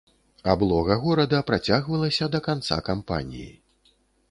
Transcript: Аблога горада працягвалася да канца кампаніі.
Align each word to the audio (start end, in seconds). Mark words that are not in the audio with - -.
Аблога 0.53 0.95
горада 1.03 1.41
працягвалася 1.51 2.31
да 2.37 2.43
канца 2.49 2.81
кампаніі. 2.91 3.49